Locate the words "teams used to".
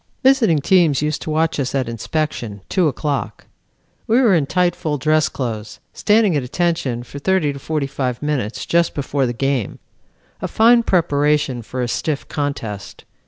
0.57-1.29